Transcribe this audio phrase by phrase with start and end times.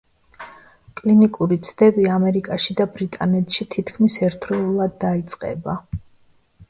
[1.01, 5.77] კლინიკური ცდები ამერიკაში და ბრიტანეთში თითქმის ერთდროულად დაიწყება.